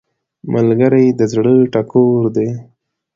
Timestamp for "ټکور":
1.73-2.21